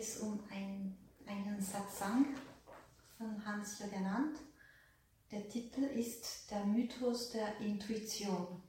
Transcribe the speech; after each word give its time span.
Es 0.00 0.18
um 0.18 0.38
ein, 0.48 0.96
einen 1.26 1.60
Satsang 1.60 2.26
von 3.16 3.44
Hans-Jürgen 3.44 4.06
Ant. 4.06 4.38
Der 5.32 5.48
Titel 5.48 5.82
ist 5.82 6.48
Der 6.52 6.64
Mythos 6.64 7.30
der 7.30 7.58
Intuition. 7.58 8.62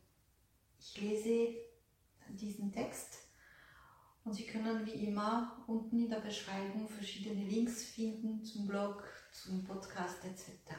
Ich 0.80 1.00
lese 1.00 1.56
diesen 2.30 2.72
Text 2.72 3.28
und 4.24 4.34
Sie 4.34 4.48
können 4.48 4.84
wie 4.88 5.06
immer 5.06 5.64
unten 5.68 6.00
in 6.00 6.10
der 6.10 6.22
Beschreibung 6.22 6.90
verschiedene 6.90 7.46
Links 7.46 7.84
finden 7.84 8.44
zum 8.44 8.66
Blog, 8.66 9.04
zum 9.32 9.64
Podcast 9.66 10.26
etc. 10.26 10.74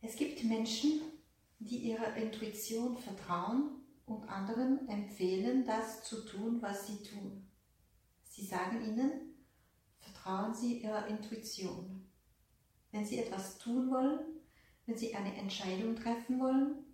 Es 0.00 0.16
gibt 0.16 0.42
Menschen, 0.44 1.02
die 1.58 1.90
ihrer 1.90 2.16
Intuition 2.16 2.96
vertrauen 2.96 3.80
und 4.10 4.28
anderen 4.28 4.88
empfehlen, 4.88 5.64
das 5.66 6.04
zu 6.04 6.24
tun, 6.24 6.60
was 6.60 6.86
sie 6.86 7.02
tun. 7.02 7.46
Sie 8.24 8.44
sagen 8.44 8.82
ihnen, 8.82 9.30
vertrauen 9.98 10.54
Sie 10.54 10.82
Ihrer 10.82 11.06
Intuition. 11.06 12.06
Wenn 12.90 13.04
Sie 13.04 13.18
etwas 13.18 13.58
tun 13.58 13.90
wollen, 13.90 14.20
wenn 14.86 14.96
Sie 14.96 15.14
eine 15.14 15.34
Entscheidung 15.36 15.94
treffen 15.94 16.40
wollen, 16.40 16.84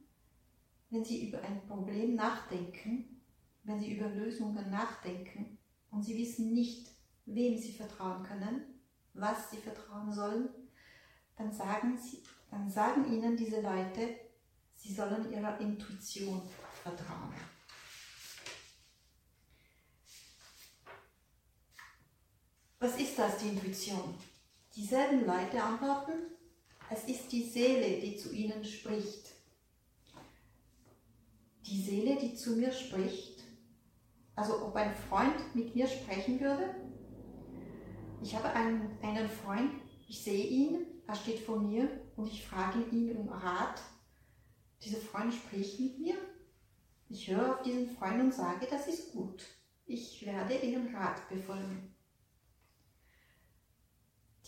wenn 0.91 1.05
Sie 1.05 1.29
über 1.29 1.41
ein 1.43 1.67
Problem 1.67 2.15
nachdenken, 2.15 3.21
wenn 3.65 3.81
Sie 3.81 3.97
über 3.97 4.09
Lösungen 4.09 4.71
nachdenken 4.71 5.59
und 5.91 6.05
Sie 6.05 6.17
wissen 6.19 6.53
nicht, 6.53 6.91
wem 7.25 7.57
Sie 7.57 7.73
vertrauen 7.73 8.23
können, 8.23 8.63
was 9.15 9.51
Sie 9.51 9.57
vertrauen 9.57 10.13
sollen, 10.13 10.49
dann 11.37 11.53
sagen, 11.53 11.99
Sie, 11.99 12.23
dann 12.51 12.71
sagen 12.71 13.13
Ihnen 13.13 13.37
diese 13.37 13.61
Leute, 13.61 14.17
Sie 14.75 14.93
sollen 14.93 15.33
Ihrer 15.33 15.59
Intuition 15.61 16.43
vertrauen. 16.43 16.66
Was 22.79 23.01
ist 23.01 23.19
das, 23.19 23.39
die 23.39 23.49
Intuition? 23.49 24.15
Dieselben 24.77 25.27
Leute 25.27 25.61
antworten, 25.61 26.13
es 26.89 27.05
ist 27.05 27.33
die 27.33 27.43
Seele, 27.43 28.01
die 28.01 28.17
zu 28.17 28.33
ihnen 28.33 28.65
spricht. 28.65 29.33
Die 31.63 31.83
Seele, 31.83 32.17
die 32.21 32.37
zu 32.37 32.51
mir 32.51 32.71
spricht, 32.71 33.43
also 34.37 34.65
ob 34.65 34.77
ein 34.77 34.95
Freund 34.95 35.57
mit 35.57 35.75
mir 35.75 35.89
sprechen 35.89 36.39
würde. 36.39 36.77
Ich 38.23 38.37
habe 38.37 38.51
einen, 38.51 38.97
einen 39.03 39.29
Freund, 39.29 39.73
ich 40.07 40.23
sehe 40.23 40.47
ihn, 40.47 40.87
er 41.09 41.17
steht 41.17 41.41
vor 41.41 41.59
mir 41.59 41.89
und 42.15 42.29
ich 42.29 42.47
frage 42.47 42.81
ihn 42.93 43.17
um 43.17 43.29
Rat. 43.29 43.81
Dieser 44.85 44.99
Freund 45.01 45.35
spricht 45.35 45.81
mit 45.81 45.99
mir 45.99 46.17
ich 47.09 47.29
höre 47.29 47.55
auf 47.55 47.63
diesen 47.63 47.97
Freund 47.97 48.21
und 48.21 48.35
sage, 48.35 48.67
das 48.69 48.87
ist 48.89 49.13
gut. 49.13 49.45
Ich 49.87 50.25
werde 50.27 50.57
Ihren 50.57 50.95
Rat 50.95 51.29
befolgen. 51.29 51.95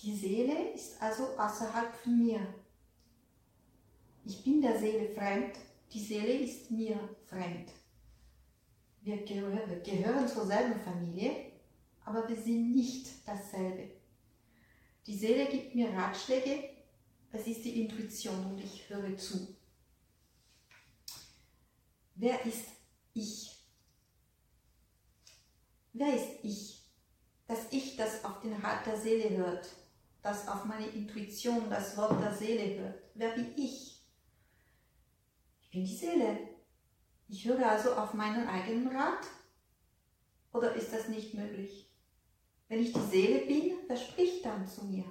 Die 0.02 0.14
Seele 0.14 0.72
ist 0.72 1.00
also 1.00 1.36
außerhalb 1.38 1.94
von 1.94 2.18
mir. 2.18 2.40
Ich 4.24 4.44
bin 4.44 4.60
der 4.60 4.78
Seele 4.78 5.08
fremd, 5.10 5.56
die 5.92 6.04
Seele 6.04 6.32
ist 6.32 6.70
mir 6.70 6.98
fremd. 7.26 7.70
Wir 9.02 9.24
gehören 9.24 10.28
zur 10.28 10.46
selben 10.46 10.78
Familie, 10.80 11.52
aber 12.04 12.28
wir 12.28 12.36
sind 12.36 12.74
nicht 12.74 13.26
dasselbe. 13.26 13.90
Die 15.06 15.16
Seele 15.16 15.46
gibt 15.46 15.74
mir 15.74 15.90
Ratschläge, 15.90 16.68
es 17.32 17.46
ist 17.46 17.64
die 17.64 17.82
Intuition 17.82 18.52
und 18.52 18.58
ich 18.58 18.88
höre 18.88 19.16
zu. 19.16 19.56
Wer 22.20 22.44
ist 22.44 22.66
ich? 23.14 23.64
Wer 25.92 26.14
ist 26.16 26.42
ich? 26.42 26.84
Das 27.46 27.60
Ich, 27.70 27.96
das 27.96 28.24
auf 28.24 28.40
den 28.40 28.54
Rat 28.54 28.84
der 28.86 28.98
Seele 28.98 29.36
hört, 29.36 29.68
das 30.20 30.48
auf 30.48 30.64
meine 30.64 30.88
Intuition, 30.88 31.70
das 31.70 31.96
Wort 31.96 32.20
der 32.20 32.34
Seele 32.34 32.80
hört. 32.80 33.02
Wer 33.14 33.30
bin 33.36 33.52
ich? 33.56 34.04
Ich 35.62 35.70
bin 35.70 35.84
die 35.84 35.96
Seele. 35.96 36.38
Ich 37.28 37.44
höre 37.44 37.70
also 37.70 37.94
auf 37.94 38.14
meinen 38.14 38.48
eigenen 38.48 38.88
Rat? 38.88 39.24
Oder 40.52 40.74
ist 40.74 40.92
das 40.92 41.08
nicht 41.08 41.34
möglich? 41.34 41.88
Wenn 42.66 42.82
ich 42.82 42.92
die 42.92 43.06
Seele 43.10 43.46
bin, 43.46 43.74
wer 43.86 43.96
spricht 43.96 44.44
dann 44.44 44.66
zu 44.66 44.84
mir? 44.86 45.04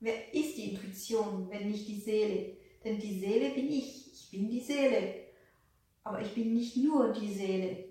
Wer 0.00 0.34
ist 0.34 0.56
die 0.56 0.72
Intuition, 0.72 1.48
wenn 1.50 1.70
nicht 1.70 1.86
die 1.86 2.00
Seele? 2.00 2.56
Denn 2.82 2.98
die 2.98 3.20
Seele 3.20 3.50
bin 3.50 3.70
ich. 3.70 4.12
Ich 4.12 4.30
bin 4.32 4.50
die 4.50 4.60
Seele. 4.60 5.25
Aber 6.06 6.20
ich 6.20 6.32
bin 6.34 6.54
nicht 6.54 6.76
nur 6.76 7.12
die 7.12 7.34
Seele. 7.34 7.84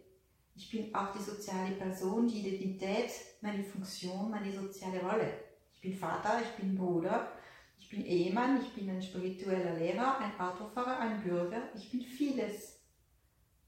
Ich 0.56 0.70
bin 0.70 0.96
auch 0.96 1.12
die 1.12 1.22
soziale 1.22 1.76
Person, 1.76 2.26
die 2.26 2.48
Identität, 2.48 3.12
meine 3.42 3.62
Funktion, 3.62 4.32
meine 4.32 4.54
soziale 4.54 5.02
Rolle. 5.02 5.34
Ich 5.74 5.82
bin 5.82 5.94
Vater, 5.94 6.40
ich 6.42 6.52
bin 6.52 6.78
Bruder, 6.78 7.34
ich 7.78 7.90
bin 7.90 8.06
Ehemann, 8.06 8.62
ich 8.62 8.70
bin 8.70 8.90
ein 8.90 9.02
spiritueller 9.02 9.74
Lehrer, 9.78 10.18
ein 10.20 10.40
Autofahrer, 10.40 10.98
ein 11.00 11.24
Bürger. 11.24 11.64
Ich 11.76 11.92
bin 11.92 12.04
vieles. 12.04 12.80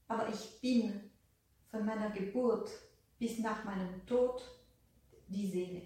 Aber 0.08 0.30
ich 0.30 0.58
bin 0.62 0.98
von 1.70 1.84
meiner 1.84 2.08
Geburt 2.08 2.70
bis 3.18 3.40
nach 3.40 3.64
meinem 3.64 4.06
Tod 4.06 4.40
die 5.26 5.46
Seele. 5.46 5.82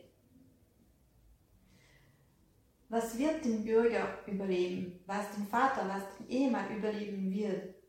Was 2.88 3.18
wird 3.18 3.44
den 3.44 3.64
Bürger 3.64 4.20
überleben? 4.28 5.00
Was 5.06 5.34
den 5.34 5.48
Vater, 5.48 5.88
was 5.88 6.16
den 6.16 6.28
Ehemann 6.28 6.76
überleben 6.76 7.28
wird? 7.28 7.81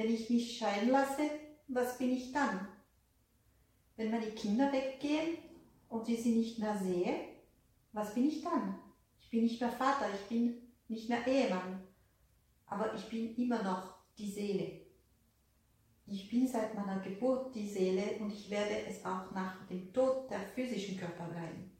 Wenn 0.00 0.14
ich 0.14 0.30
mich 0.30 0.56
scheiden 0.56 0.88
lasse, 0.88 1.28
was 1.68 1.98
bin 1.98 2.12
ich 2.12 2.32
dann? 2.32 2.66
Wenn 3.96 4.10
meine 4.10 4.30
Kinder 4.30 4.72
weggehen 4.72 5.36
und 5.90 6.08
ich 6.08 6.22
sie 6.22 6.36
nicht 6.36 6.58
mehr 6.58 6.74
sehe, 6.78 7.26
was 7.92 8.14
bin 8.14 8.26
ich 8.26 8.42
dann? 8.42 8.78
Ich 9.20 9.28
bin 9.28 9.42
nicht 9.42 9.60
mehr 9.60 9.70
Vater, 9.70 10.06
ich 10.14 10.26
bin 10.26 10.56
nicht 10.88 11.10
mehr 11.10 11.26
Ehemann, 11.26 11.86
aber 12.64 12.94
ich 12.94 13.10
bin 13.10 13.36
immer 13.36 13.62
noch 13.62 13.94
die 14.16 14.30
Seele. 14.30 14.80
Ich 16.06 16.30
bin 16.30 16.48
seit 16.48 16.74
meiner 16.74 17.00
Geburt 17.00 17.54
die 17.54 17.68
Seele 17.68 18.16
und 18.20 18.32
ich 18.32 18.48
werde 18.48 18.86
es 18.88 19.04
auch 19.04 19.30
nach 19.32 19.66
dem 19.66 19.92
Tod 19.92 20.30
der 20.30 20.40
physischen 20.54 20.96
Körper 20.96 21.26
bleiben. 21.26 21.76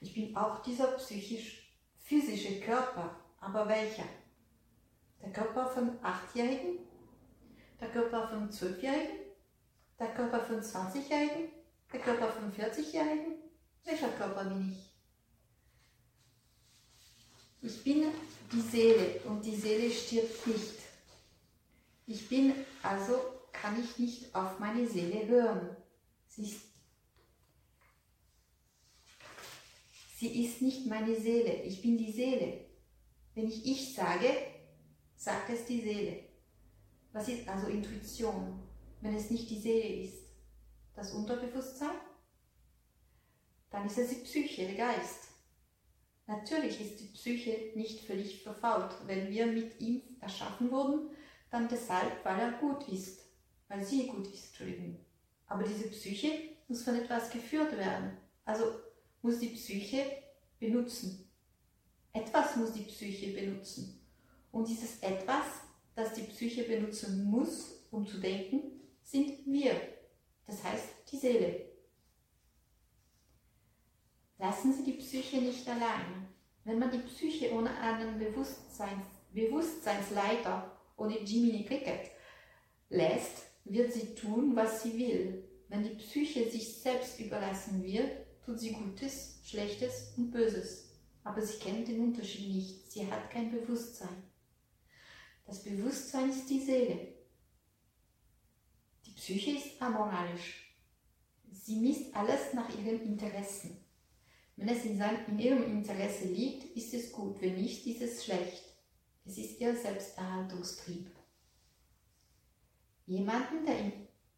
Ich 0.00 0.14
bin 0.14 0.36
auch 0.36 0.62
dieser 0.62 0.92
psychisch-physische 0.92 2.60
Körper, 2.60 3.18
aber 3.40 3.66
welcher? 3.66 4.06
Der 5.24 5.32
Körper 5.32 5.66
von 5.66 5.98
Achtjährigen, 6.02 6.80
der 7.80 7.88
Körper 7.88 8.28
von 8.28 8.50
Zwölfjährigen, 8.50 9.24
der 9.98 10.08
Körper 10.08 10.40
von 10.40 10.60
20-Jährigen, 10.60 11.48
der 11.92 12.00
Körper 12.00 12.28
von 12.28 12.52
40-Jährigen. 12.52 13.34
Welcher 13.84 14.08
Körper 14.08 14.44
bin 14.44 14.72
ich? 14.72 14.94
Ich 17.62 17.82
bin 17.82 18.04
die 18.52 18.60
Seele 18.60 19.20
und 19.24 19.44
die 19.44 19.56
Seele 19.56 19.90
stirbt 19.90 20.46
nicht. 20.46 20.74
Ich 22.06 22.28
bin, 22.28 22.52
also 22.82 23.18
kann 23.52 23.82
ich 23.82 23.98
nicht 23.98 24.34
auf 24.34 24.58
meine 24.58 24.86
Seele 24.86 25.26
hören. 25.26 25.76
Sie 26.28 26.42
ist, 26.42 26.60
sie 30.16 30.44
ist 30.44 30.60
nicht 30.60 30.86
meine 30.86 31.18
Seele. 31.18 31.62
Ich 31.62 31.80
bin 31.80 31.96
die 31.96 32.12
Seele. 32.12 32.66
Wenn 33.34 33.48
ich 33.48 33.64
ich 33.66 33.94
sage, 33.94 34.28
sagt 35.24 35.48
es 35.48 35.64
die 35.64 35.80
Seele. 35.80 36.24
Was 37.14 37.28
ist 37.28 37.48
also 37.48 37.68
Intuition, 37.68 38.62
wenn 39.00 39.14
es 39.14 39.30
nicht 39.30 39.48
die 39.48 39.58
Seele 39.58 40.04
ist? 40.04 40.18
Das 40.94 41.12
Unterbewusstsein? 41.12 41.96
Dann 43.70 43.86
ist 43.86 43.96
es 43.96 44.10
die 44.10 44.22
Psyche, 44.22 44.66
der 44.66 44.74
Geist. 44.74 45.28
Natürlich 46.26 46.78
ist 46.78 47.00
die 47.00 47.06
Psyche 47.06 47.72
nicht 47.74 48.00
völlig 48.00 48.42
verfault. 48.42 48.94
Wenn 49.06 49.30
wir 49.30 49.46
mit 49.46 49.80
ihm 49.80 50.02
erschaffen 50.20 50.70
wurden, 50.70 51.08
dann 51.50 51.68
deshalb, 51.68 52.22
weil 52.22 52.40
er 52.40 52.52
gut 52.52 52.86
ist, 52.88 53.20
weil 53.68 53.82
sie 53.82 54.08
gut 54.08 54.26
ist, 54.26 54.48
Entschuldigung. 54.48 54.98
Aber 55.46 55.62
diese 55.62 55.88
Psyche 55.88 56.50
muss 56.68 56.82
von 56.82 56.96
etwas 56.96 57.30
geführt 57.30 57.72
werden. 57.78 58.18
Also 58.44 58.64
muss 59.22 59.38
die 59.38 59.48
Psyche 59.48 60.04
benutzen. 60.58 61.30
Etwas 62.12 62.56
muss 62.56 62.72
die 62.74 62.82
Psyche 62.82 63.32
benutzen. 63.32 64.03
Und 64.54 64.68
dieses 64.68 65.00
etwas, 65.00 65.46
das 65.96 66.12
die 66.12 66.22
Psyche 66.22 66.62
benutzen 66.62 67.24
muss, 67.24 67.88
um 67.90 68.06
zu 68.06 68.20
denken, 68.20 68.80
sind 69.02 69.44
wir. 69.46 69.72
Das 70.46 70.62
heißt 70.62 70.90
die 71.10 71.16
Seele. 71.16 71.64
Lassen 74.38 74.72
Sie 74.72 74.84
die 74.84 74.98
Psyche 74.98 75.38
nicht 75.38 75.68
allein. 75.68 76.28
Wenn 76.62 76.78
man 76.78 76.92
die 76.92 76.98
Psyche 76.98 77.52
ohne 77.52 77.76
einen 77.78 78.16
Bewusstseins, 78.16 79.04
Bewusstseinsleiter, 79.32 80.70
ohne 80.96 81.18
Jiminy 81.18 81.64
Cricket 81.64 82.12
lässt, 82.90 83.42
wird 83.64 83.92
sie 83.92 84.14
tun, 84.14 84.54
was 84.54 84.84
sie 84.84 84.96
will. 84.96 85.48
Wenn 85.68 85.82
die 85.82 85.96
Psyche 85.96 86.48
sich 86.48 86.80
selbst 86.80 87.18
überlassen 87.18 87.82
wird, 87.82 88.24
tut 88.46 88.60
sie 88.60 88.70
Gutes, 88.70 89.40
Schlechtes 89.44 90.14
und 90.16 90.30
Böses. 90.30 90.92
Aber 91.24 91.42
sie 91.42 91.58
kennt 91.58 91.88
den 91.88 92.00
Unterschied 92.00 92.54
nicht. 92.54 92.92
Sie 92.92 93.10
hat 93.10 93.32
kein 93.32 93.50
Bewusstsein. 93.50 94.33
Das 95.44 95.62
Bewusstsein 95.62 96.30
ist 96.30 96.48
die 96.48 96.60
Seele. 96.60 97.14
Die 99.06 99.12
Psyche 99.12 99.52
ist 99.52 99.80
amoralisch. 99.80 100.74
Sie 101.50 101.76
misst 101.76 102.14
alles 102.14 102.52
nach 102.54 102.68
ihren 102.70 103.00
Interessen. 103.02 103.84
Wenn 104.56 104.68
es 104.68 104.84
in, 104.84 104.98
sein, 104.98 105.24
in 105.26 105.38
ihrem 105.38 105.64
Interesse 105.64 106.26
liegt, 106.26 106.76
ist 106.76 106.94
es 106.94 107.12
gut, 107.12 107.40
wenn 107.40 107.56
nicht, 107.56 107.86
ist 107.86 108.02
es 108.02 108.24
schlecht. 108.24 108.62
Es 109.24 109.38
ist 109.38 109.60
ihr 109.60 109.74
Selbsterhaltungstrieb. 109.74 111.10
Jemanden, 113.06 113.64
der 113.66 113.80
ihm, 113.80 113.92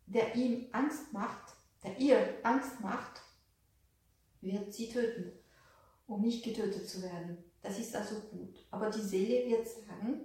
der 0.06 0.34
ihm 0.34 0.66
Angst 0.72 1.12
macht, 1.12 1.54
der 1.82 1.98
ihr 1.98 2.38
Angst 2.42 2.80
macht, 2.80 3.22
wird 4.40 4.72
sie 4.72 4.88
töten, 4.88 5.32
um 6.06 6.22
nicht 6.22 6.44
getötet 6.44 6.88
zu 6.88 7.02
werden. 7.02 7.38
Das 7.62 7.78
ist 7.78 7.94
also 7.94 8.20
gut. 8.20 8.64
Aber 8.70 8.90
die 8.90 9.02
Seele 9.02 9.48
wird 9.50 9.66
sagen, 9.68 10.20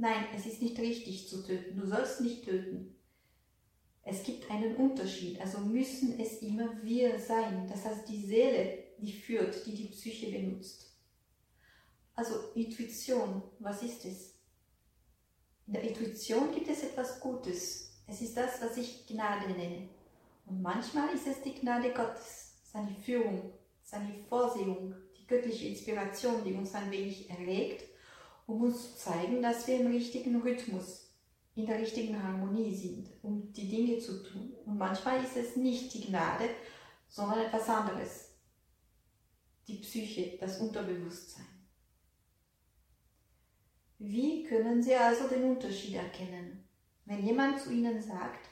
nein, 0.00 0.26
es 0.34 0.46
ist 0.46 0.62
nicht 0.62 0.78
richtig 0.78 1.28
zu 1.28 1.44
töten, 1.44 1.78
du 1.78 1.86
sollst 1.86 2.20
nicht 2.20 2.44
töten. 2.44 2.96
Es 4.02 4.22
gibt 4.22 4.50
einen 4.50 4.76
Unterschied, 4.76 5.40
also 5.40 5.58
müssen 5.58 6.18
es 6.18 6.40
immer 6.42 6.82
wir 6.82 7.18
sein. 7.18 7.68
Das 7.68 7.84
heißt, 7.84 8.08
die 8.08 8.24
Seele, 8.24 8.84
die 8.98 9.12
führt, 9.12 9.66
die 9.66 9.74
die 9.74 9.88
Psyche 9.88 10.30
benutzt. 10.30 10.90
Also 12.14 12.34
Intuition, 12.54 13.42
was 13.58 13.82
ist 13.82 14.04
es? 14.06 14.34
In 15.66 15.74
der 15.74 15.82
Intuition 15.82 16.52
gibt 16.52 16.68
es 16.68 16.82
etwas 16.82 17.20
Gutes. 17.20 17.92
Es 18.08 18.20
ist 18.22 18.36
das, 18.36 18.60
was 18.60 18.76
ich 18.76 19.06
Gnade 19.06 19.52
nenne. 19.52 19.88
Und 20.46 20.62
manchmal 20.62 21.14
ist 21.14 21.26
es 21.26 21.42
die 21.42 21.54
Gnade 21.54 21.92
Gottes, 21.92 22.54
seine 22.64 22.94
Führung, 22.96 23.52
seine 23.84 24.14
Vorsehung, 24.28 24.94
die 25.16 25.26
göttliche 25.26 25.68
Inspiration, 25.68 26.42
die 26.44 26.54
uns 26.54 26.74
ein 26.74 26.90
wenig 26.90 27.30
erregt, 27.30 27.89
um 28.50 28.62
uns 28.62 28.82
zu 28.82 28.96
zeigen, 28.96 29.40
dass 29.40 29.66
wir 29.68 29.78
im 29.78 29.86
richtigen 29.86 30.40
Rhythmus 30.40 31.12
in 31.54 31.66
der 31.66 31.78
richtigen 31.78 32.20
Harmonie 32.20 32.74
sind, 32.74 33.08
um 33.22 33.52
die 33.52 33.68
Dinge 33.68 33.98
zu 33.98 34.22
tun. 34.24 34.52
Und 34.66 34.76
manchmal 34.76 35.22
ist 35.22 35.36
es 35.36 35.56
nicht 35.56 35.92
die 35.94 36.06
Gnade, 36.06 36.48
sondern 37.08 37.40
etwas 37.40 37.68
anderes. 37.68 38.30
Die 39.68 39.76
Psyche, 39.76 40.36
das 40.40 40.60
Unterbewusstsein. 40.60 41.46
Wie 43.98 44.42
können 44.44 44.82
Sie 44.82 44.94
also 44.94 45.28
den 45.28 45.44
Unterschied 45.44 45.94
erkennen? 45.94 46.64
Wenn 47.04 47.24
jemand 47.24 47.60
zu 47.60 47.70
Ihnen 47.70 48.00
sagt, 48.00 48.48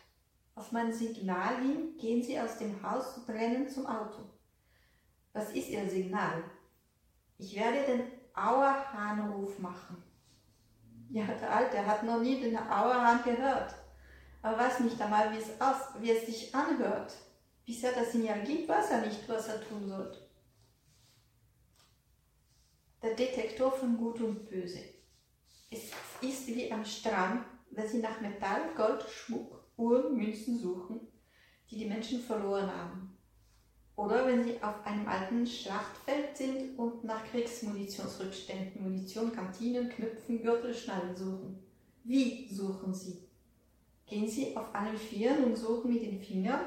auf 0.55 0.73
mein 0.73 0.93
Signal 0.93 1.61
hin 1.63 1.97
gehen 1.99 2.23
Sie 2.23 2.39
aus 2.39 2.59
dem 2.59 2.83
Haus 2.83 3.17
und 3.17 3.29
rennen 3.31 3.69
zum 3.69 3.87
Auto. 3.87 4.23
Was 5.33 5.53
ist 5.53 5.71
Ihr 5.71 5.89
Signal? 5.89 6.45
Ich 7.39 7.57
werde 7.57 7.87
den 7.87 8.18
Auerhahnruf 8.47 9.59
machen. 9.59 10.03
Ja, 11.11 11.25
der 11.25 11.51
Alte 11.51 11.87
hat 11.87 12.03
noch 12.03 12.21
nie 12.21 12.41
den 12.41 12.57
Auerhahn 12.57 13.23
gehört. 13.25 13.75
Er 14.43 14.59
weiß 14.59 14.81
nicht 14.81 15.01
einmal, 15.01 15.33
wie 15.33 15.39
es, 15.39 15.61
aus, 15.61 15.77
wie 16.01 16.11
es 16.11 16.27
sich 16.27 16.55
anhört. 16.55 17.13
Bis 17.65 17.83
er 17.83 17.93
das 17.93 18.13
Signal 18.13 18.45
gibt, 18.45 18.69
weiß 18.69 18.91
er 18.91 19.07
nicht, 19.07 19.29
was 19.29 19.49
er 19.49 19.63
tun 19.63 19.89
soll. 19.89 20.17
Der 23.03 23.15
Detektor 23.15 23.73
von 23.73 23.97
Gut 23.97 24.21
und 24.21 24.49
Böse. 24.49 24.81
Es 25.71 25.91
ist 26.21 26.47
wie 26.49 26.73
am 26.73 26.85
Strand, 26.85 27.45
wenn 27.71 27.89
sie 27.89 27.99
nach 27.99 28.21
Metall, 28.21 28.75
Gold, 28.75 29.03
Schmuck, 29.09 29.65
Uhren, 29.77 30.17
Münzen 30.17 30.59
suchen, 30.59 31.01
die 31.71 31.79
die 31.79 31.87
Menschen 31.87 32.21
verloren 32.21 32.71
haben. 32.75 33.18
Oder 33.99 34.29
wenn 34.29 34.45
sie 34.45 34.63
auf 34.63 34.87
einem 34.87 35.09
alten 35.09 35.45
Schlachtfeld 35.45 36.37
sind 36.37 36.79
und 36.79 37.03
nach 37.03 37.25
Kriegsmunitionsrückständen, 37.33 38.81
Munition, 38.81 39.33
Kantinen, 39.33 39.89
Knöpfen, 39.89 40.41
Gürtel, 40.41 40.73
Schnallen 40.73 41.17
suchen. 41.17 41.59
Wie 42.05 42.49
suchen 42.49 42.95
sie? 42.95 43.25
Gehen 44.07 44.29
sie 44.29 44.57
auf 44.57 44.73
allen 44.73 44.97
Vieren 44.97 45.43
und 45.43 45.57
suchen 45.57 45.93
mit 45.93 46.03
den 46.03 46.21
Fingern? 46.21 46.61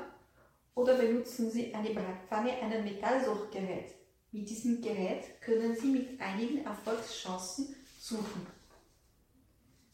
Oder 0.76 0.96
benutzen 0.96 1.50
sie 1.50 1.74
eine 1.74 1.92
Bratpfanne, 1.92 2.52
ein 2.52 2.84
Metallsuchgerät? 2.84 3.96
Mit 4.34 4.50
diesem 4.50 4.82
Gerät 4.82 5.40
können 5.40 5.74
sie 5.74 5.88
mit 5.88 6.20
einigen 6.20 6.66
Erfolgschancen 6.66 7.78
suchen. 7.98 8.46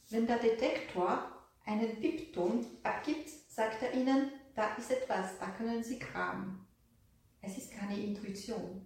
Wenn 0.09 0.25
der 0.25 0.39
Detektor 0.39 1.31
einen 1.67 1.97
Piepton 1.97 2.65
abgibt, 2.81 3.29
sagt 3.47 3.83
er 3.83 3.93
ihnen, 3.93 4.31
da 4.55 4.75
ist 4.75 4.89
etwas, 4.89 5.37
da 5.37 5.49
können 5.51 5.83
sie 5.83 5.99
graben. 5.99 6.66
Es 7.41 7.57
ist 7.57 7.71
keine 7.71 7.99
Intuition. 7.99 8.81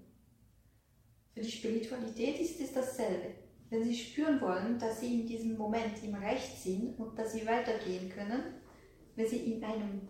Für 1.34 1.42
die 1.42 1.52
Spiritualität 1.52 2.40
ist 2.40 2.60
es 2.60 2.74
dasselbe. 2.74 3.36
Wenn 3.70 3.84
Sie 3.86 3.96
spüren 3.96 4.42
wollen, 4.42 4.78
dass 4.78 5.00
Sie 5.00 5.22
in 5.22 5.28
diesem 5.28 5.58
Moment 5.58 6.04
im 6.04 6.16
Recht 6.16 6.58
sind 6.58 7.00
und 7.00 7.18
dass 7.18 7.32
Sie 7.34 7.46
weitergehen 7.48 8.10
können, 8.10 8.44
wenn 9.16 9.28
Sie 9.28 9.54
in 9.54 9.64
einem 9.64 10.08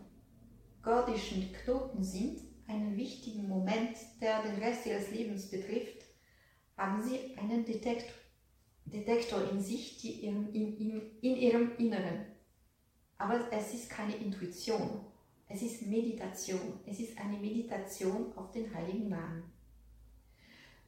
gordischen 0.82 1.54
Knoten 1.54 2.04
sind, 2.04 2.40
einen 2.68 2.98
wichtigen 2.98 3.48
Moment, 3.48 3.98
der 4.20 4.42
den 4.42 4.56
Rest 4.56 4.86
Ihres 4.88 5.12
Lebens 5.12 5.50
betrifft, 5.50 6.06
haben 6.76 7.04
Sie 7.04 7.38
einen 7.38 7.64
Detektor, 7.64 8.16
Detektor 8.86 9.50
in 9.52 9.62
sich, 9.62 10.24
in, 10.24 10.52
in, 10.54 11.20
in 11.22 11.36
Ihrem 11.36 11.76
Inneren. 11.78 12.26
Aber 13.18 13.52
es 13.52 13.74
ist 13.76 13.90
keine 13.90 14.16
Intuition. 14.16 15.11
Es 15.54 15.62
ist 15.62 15.86
Meditation. 15.88 16.80
Es 16.86 17.00
ist 17.00 17.18
eine 17.20 17.38
Meditation 17.38 18.32
auf 18.36 18.52
den 18.52 18.74
heiligen 18.74 19.10
Namen. 19.10 19.44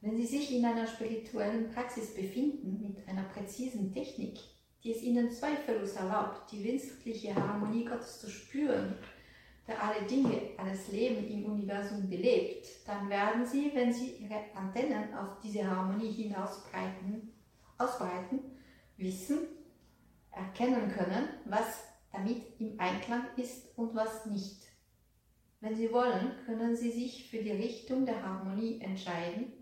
Wenn 0.00 0.16
Sie 0.16 0.26
sich 0.26 0.54
in 0.54 0.64
einer 0.64 0.86
spirituellen 0.86 1.70
Praxis 1.70 2.14
befinden 2.14 2.80
mit 2.82 3.06
einer 3.08 3.24
präzisen 3.24 3.92
Technik, 3.92 4.38
die 4.82 4.92
es 4.92 5.02
Ihnen 5.02 5.30
zweifellos 5.30 5.94
erlaubt, 5.96 6.50
die 6.50 6.64
wesentliche 6.64 7.34
Harmonie 7.34 7.84
Gottes 7.84 8.20
zu 8.20 8.30
spüren, 8.30 8.94
der 9.66 9.82
alle 9.82 10.06
Dinge, 10.06 10.40
alles 10.58 10.88
Leben 10.92 11.26
im 11.26 11.44
Universum 11.46 12.08
belebt, 12.08 12.66
dann 12.86 13.08
werden 13.08 13.46
Sie, 13.46 13.70
wenn 13.74 13.92
Sie 13.92 14.12
Ihre 14.16 14.44
Antennen 14.54 15.14
auf 15.14 15.40
diese 15.42 15.66
Harmonie 15.66 16.10
hinausbreiten, 16.10 17.32
ausbreiten, 17.78 18.40
wissen, 18.96 19.38
erkennen 20.30 20.90
können, 20.90 21.28
was 21.46 21.93
damit 22.14 22.42
im 22.58 22.78
Einklang 22.78 23.26
ist 23.36 23.76
und 23.76 23.94
was 23.94 24.26
nicht. 24.26 24.62
Wenn 25.60 25.76
Sie 25.76 25.92
wollen, 25.92 26.32
können 26.46 26.76
Sie 26.76 26.90
sich 26.90 27.28
für 27.28 27.42
die 27.42 27.52
Richtung 27.52 28.06
der 28.06 28.22
Harmonie 28.22 28.80
entscheiden. 28.80 29.52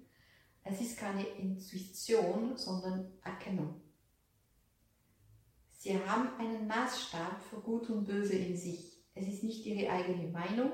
Es 0.65 0.81
ist 0.81 0.99
keine 0.99 1.25
Intuition, 1.25 2.57
sondern 2.57 3.13
Erkennung. 3.23 3.81
Sie 5.79 5.99
haben 5.99 6.29
einen 6.39 6.67
Maßstab 6.67 7.43
für 7.43 7.61
Gut 7.61 7.91
und 7.91 8.05
Böse 8.05 8.35
in 8.35 8.57
sich. 8.57 9.03
Es 9.15 9.27
ist 9.27 9.43
nicht 9.43 9.67
Ihre 9.67 9.91
eigene 9.91 10.29
Meinung. 10.29 10.71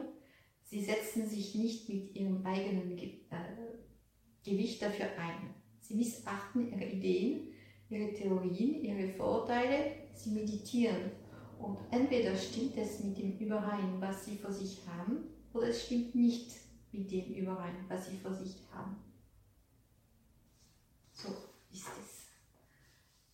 Sie 0.63 0.83
setzen 0.83 1.27
sich 1.27 1.55
nicht 1.55 1.89
mit 1.89 2.15
Ihrem 2.15 2.45
eigenen 2.45 2.97
Ge 2.97 3.21
äh, 3.31 4.45
Gewicht 4.45 4.83
dafür 4.83 5.07
ein. 5.19 5.55
Sie 5.81 5.95
missachten 5.95 6.71
Ihre 6.71 6.85
Ideen, 6.85 7.53
Ihre 7.89 8.13
Theorien, 8.13 8.83
Ihre 8.83 9.09
Vorurteile. 9.15 9.93
Sie 10.15 10.31
meditieren 10.31 11.13
und 11.59 11.79
entweder 11.91 12.37
stimmt 12.37 12.77
es 12.77 13.01
mit 13.01 13.19
dem 13.19 13.39
überein, 13.39 14.01
was 14.01 14.25
sie 14.25 14.37
vor 14.37 14.53
sich 14.53 14.81
haben, 14.87 15.25
oder 15.53 15.69
es 15.69 15.87
stimmt 15.87 16.15
nicht 16.15 16.53
mit 16.93 17.11
dem 17.11 17.35
überein, 17.35 17.85
was 17.89 18.09
sie 18.09 18.17
vor 18.19 18.33
sich 18.33 18.57
haben. 18.73 18.97
So 21.13 21.29
ist 21.73 21.89
es. 22.01 22.27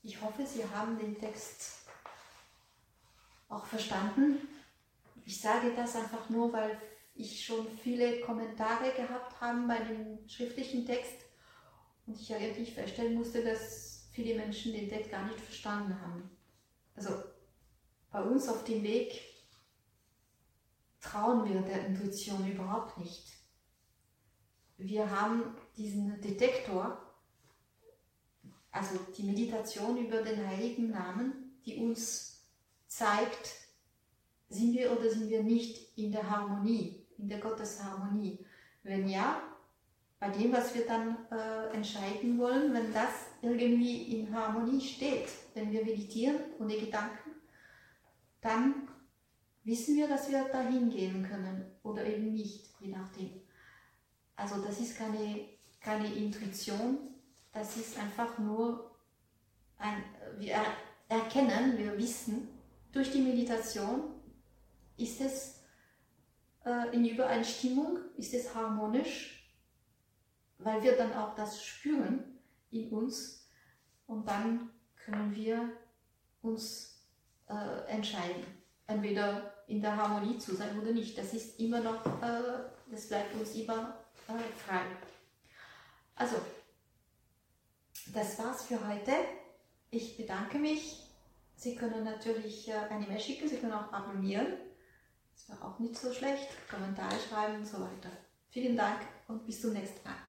Ich 0.02 0.20
hoffe, 0.20 0.44
Sie 0.46 0.64
haben 0.64 0.98
den 0.98 1.18
Text 1.18 1.86
auch 3.48 3.64
verstanden. 3.64 4.48
Ich 5.24 5.40
sage 5.40 5.72
das 5.74 5.96
einfach 5.96 6.28
nur, 6.28 6.52
weil 6.52 6.78
ich 7.14 7.44
schon 7.44 7.66
viele 7.82 8.20
Kommentare 8.20 8.92
gehabt 8.96 9.40
habe 9.40 9.66
bei 9.66 9.78
dem 9.78 10.28
schriftlichen 10.28 10.84
Text 10.84 11.16
und 12.06 12.20
ich 12.20 12.28
wirklich 12.28 12.74
feststellen 12.74 13.14
musste, 13.14 13.42
dass 13.44 14.08
viele 14.12 14.34
Menschen 14.34 14.72
den 14.72 14.88
Text 14.88 15.10
gar 15.10 15.24
nicht 15.26 15.40
verstanden 15.40 15.98
haben. 16.00 16.30
Also 16.96 17.10
bei 18.14 18.22
uns 18.22 18.48
auf 18.48 18.62
dem 18.62 18.84
Weg 18.84 19.20
trauen 21.00 21.48
wir 21.48 21.60
der 21.62 21.88
Intuition 21.88 22.48
überhaupt 22.48 22.96
nicht. 22.96 23.26
Wir 24.78 25.10
haben 25.10 25.56
diesen 25.76 26.20
Detektor, 26.20 26.96
also 28.70 29.00
die 29.18 29.24
Meditation 29.24 29.96
über 29.98 30.22
den 30.22 30.46
heiligen 30.46 30.90
Namen, 30.90 31.58
die 31.66 31.74
uns 31.74 32.46
zeigt, 32.86 33.56
sind 34.48 34.74
wir 34.74 34.92
oder 34.92 35.10
sind 35.10 35.28
wir 35.28 35.42
nicht 35.42 35.98
in 35.98 36.12
der 36.12 36.30
Harmonie, 36.30 37.04
in 37.18 37.28
der 37.28 37.40
Gottesharmonie. 37.40 38.46
Wenn 38.84 39.08
ja, 39.08 39.42
bei 40.20 40.28
dem, 40.28 40.52
was 40.52 40.72
wir 40.72 40.86
dann 40.86 41.18
äh, 41.32 41.74
entscheiden 41.74 42.38
wollen, 42.38 42.72
wenn 42.74 42.92
das 42.92 43.10
irgendwie 43.42 44.20
in 44.20 44.32
Harmonie 44.32 44.80
steht, 44.80 45.26
wenn 45.54 45.72
wir 45.72 45.84
meditieren 45.84 46.36
ohne 46.60 46.76
Gedanken, 46.76 47.23
dann 48.44 48.88
wissen 49.64 49.96
wir, 49.96 50.06
dass 50.06 50.30
wir 50.30 50.44
dahin 50.44 50.90
gehen 50.90 51.26
können 51.26 51.64
oder 51.82 52.04
eben 52.04 52.34
nicht, 52.34 52.68
je 52.78 52.88
nachdem. 52.88 53.40
Also 54.36 54.62
das 54.62 54.80
ist 54.80 54.98
keine, 54.98 55.48
keine 55.80 56.12
Intuition, 56.14 56.98
das 57.52 57.76
ist 57.76 57.98
einfach 57.98 58.38
nur 58.38 58.96
ein, 59.78 60.04
wir 60.36 60.56
erkennen, 61.08 61.78
wir 61.78 61.96
wissen 61.96 62.48
durch 62.92 63.10
die 63.10 63.22
Meditation, 63.22 64.14
Ist 64.96 65.20
es 65.20 65.64
äh, 66.64 66.94
in 66.94 67.04
Übereinstimmung? 67.04 67.98
Ist 68.16 68.32
es 68.32 68.54
harmonisch? 68.54 69.52
Weil 70.58 70.82
wir 70.84 70.96
dann 70.96 71.12
auch 71.14 71.34
das 71.34 71.64
spüren 71.64 72.38
in 72.70 72.90
uns 72.90 73.48
und 74.06 74.28
dann 74.28 74.70
können 75.04 75.34
wir 75.34 75.72
uns 76.42 76.93
äh, 77.48 77.90
entscheiden, 77.90 78.44
entweder 78.86 79.54
in 79.66 79.80
der 79.80 79.96
Harmonie 79.96 80.38
zu 80.38 80.54
sein 80.54 80.78
oder 80.78 80.92
nicht. 80.92 81.16
Das 81.16 81.32
ist 81.32 81.58
immer 81.58 81.80
noch, 81.80 82.04
äh, 82.22 82.40
das 82.90 83.08
bleibt 83.08 83.34
uns 83.34 83.54
immer 83.54 83.98
äh, 84.28 84.32
frei. 84.66 84.82
Also, 86.16 86.36
das 88.12 88.38
war's 88.38 88.64
für 88.64 88.86
heute. 88.86 89.12
Ich 89.90 90.16
bedanke 90.16 90.58
mich. 90.58 91.00
Sie 91.56 91.74
können 91.74 92.04
natürlich 92.04 92.68
äh, 92.68 92.74
eine 92.90 93.06
Mail 93.06 93.20
schicken, 93.20 93.48
Sie 93.48 93.56
können 93.56 93.72
auch 93.72 93.92
abonnieren. 93.92 94.46
Das 95.34 95.48
wäre 95.48 95.66
auch 95.66 95.78
nicht 95.78 95.96
so 95.96 96.12
schlecht. 96.12 96.48
Kommentare 96.68 97.16
schreiben 97.28 97.56
und 97.56 97.66
so 97.66 97.80
weiter. 97.80 98.10
Vielen 98.50 98.76
Dank 98.76 99.00
und 99.28 99.46
bis 99.46 99.60
zum 99.60 99.72
nächsten 99.72 100.06
Mal. 100.06 100.16